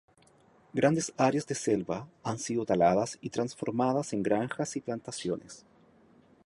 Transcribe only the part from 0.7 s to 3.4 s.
Grandes áreas de selva han sido taladas y